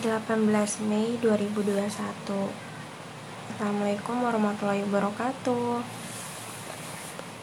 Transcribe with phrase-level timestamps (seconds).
[0.00, 1.92] 18 Mei 2021
[3.52, 5.84] Assalamualaikum warahmatullahi wabarakatuh.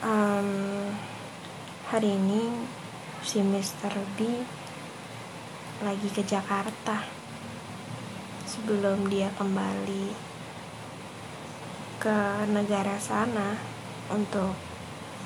[0.01, 0.49] Um,
[1.93, 2.49] Hari ini
[3.21, 3.93] si Mr.
[4.17, 4.41] B
[5.85, 7.05] lagi ke Jakarta
[8.49, 10.17] Sebelum dia kembali
[12.01, 12.17] ke
[12.49, 13.53] negara sana
[14.09, 14.57] untuk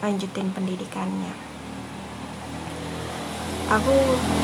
[0.04, 1.32] lanjutin pendidikannya.
[3.71, 3.95] Aku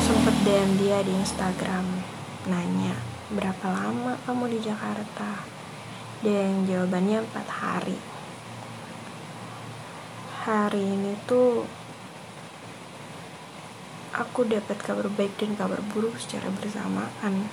[0.08, 2.16] sempet DM dia di Instagram
[2.48, 2.96] nanya
[3.28, 5.44] berapa lama kamu di Jakarta?
[6.24, 8.00] Dan jawabannya empat hari.
[10.48, 11.68] Hari ini tuh
[14.16, 17.46] aku dapat kabar baik dan kabar buruk secara bersamaan.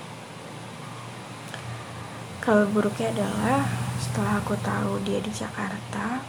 [2.41, 3.67] Kabar buruknya adalah
[3.99, 6.23] setelah aku tahu dia di Jakarta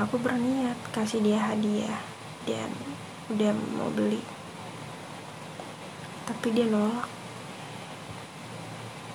[0.00, 2.00] aku berniat kasih dia hadiah
[2.48, 2.72] dan
[3.28, 4.18] udah mau beli.
[6.26, 7.21] Tapi dia nolak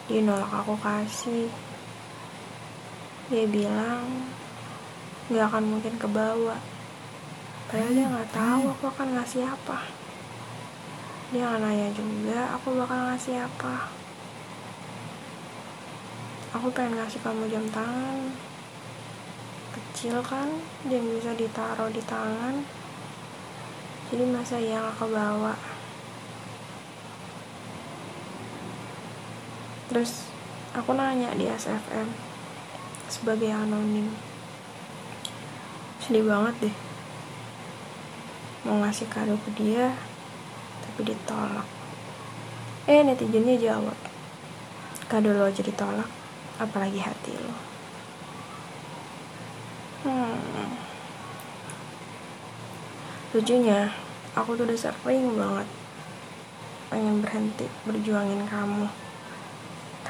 [0.07, 1.51] dia nolak aku kasih.
[3.27, 4.07] Dia bilang
[5.27, 6.59] nggak akan mungkin ke bawah.
[7.67, 9.83] Padahal dia nggak tahu aku akan ngasih apa.
[11.35, 13.91] Dia nggak nanya juga aku bakal ngasih apa?
[16.55, 18.31] Aku pengen ngasih kamu jam tangan.
[19.75, 20.47] Kecil kan
[20.87, 22.63] dan bisa ditaruh di tangan.
[24.07, 25.76] Jadi masa iya gak kebawa
[29.87, 30.27] terus
[30.75, 32.07] aku nanya di SFM
[33.07, 34.11] sebagai anonim.
[36.03, 36.75] Sedih banget deh.
[38.67, 39.95] Mau ngasih kado ke dia
[40.83, 41.67] tapi ditolak.
[42.87, 43.97] Eh netizennya jawab
[45.07, 46.07] kado lo aja ditolak
[46.59, 47.55] apalagi hati lo.
[50.07, 50.39] Hmm.
[53.35, 53.91] lucunya
[54.39, 55.67] aku tuh udah sering banget
[56.87, 58.87] pengen berhenti berjuangin kamu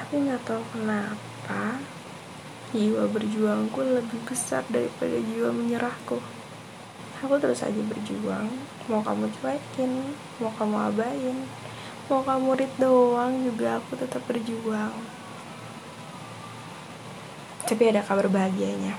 [0.08, 1.84] tapi nggak tahu kenapa
[2.72, 6.24] jiwa berjuangku lebih besar daripada jiwa menyerahku.
[7.20, 8.48] Aku terus aja berjuang.
[8.88, 11.38] Mau kamu cuekin mau kamu abain
[12.08, 14.96] mau kamu read doang juga aku tetap berjuang.
[17.68, 18.96] Tapi ada kabar bahagianya.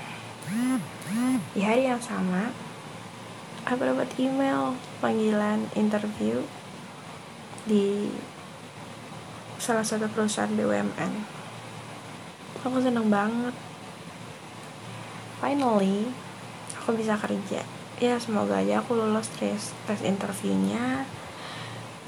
[1.57, 2.53] Di hari yang sama
[3.65, 6.45] aku dapat email panggilan interview
[7.65, 8.13] di
[9.59, 11.39] salah satu perusahaan BUMN
[12.59, 13.55] aku seneng banget.
[15.39, 16.11] Finally
[16.75, 17.63] aku bisa kerja.
[17.99, 21.07] Ya semoga aja aku lulus tes tes interviewnya.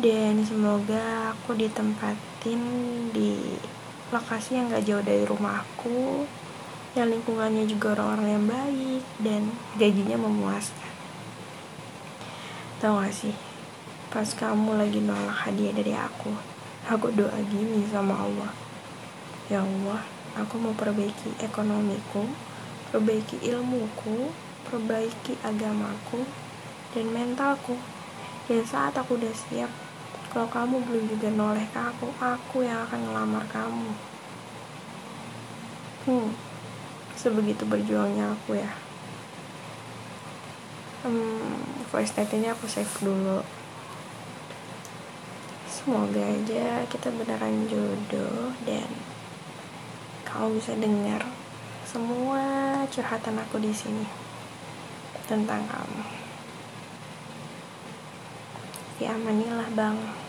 [0.02, 2.62] Dan semoga aku ditempatin
[3.14, 3.60] di
[4.10, 6.26] lokasi yang gak jauh dari rumahku
[6.98, 9.42] yang lingkungannya juga orang-orang yang baik dan
[9.78, 10.92] gajinya memuaskan.
[12.82, 13.36] Tau gak sih?
[14.10, 16.51] Pas kamu lagi nolak hadiah dari aku
[16.92, 18.52] aku doa gini sama Allah.
[19.48, 20.04] Ya Allah
[20.36, 22.28] aku mau perbaiki ekonomiku
[22.92, 24.36] perbaiki ilmuku
[24.68, 26.28] perbaiki agamaku
[26.92, 27.80] dan mentalku.
[28.52, 29.72] Dan saat aku udah siap
[30.36, 33.92] kalau kamu belum juga noleh ke aku aku yang akan ngelamar kamu.
[36.04, 36.52] Hmm
[37.22, 38.72] sebegitu berjuangnya aku ya.
[41.06, 41.62] Hmm,
[41.94, 43.46] voice ini aku save dulu
[45.82, 48.86] semoga aja kita beneran jodoh dan
[50.22, 51.26] kamu bisa dengar
[51.90, 52.46] semua
[52.86, 54.06] curhatan aku di sini
[55.26, 56.06] tentang kamu.
[59.02, 60.21] Ya amanilah bang.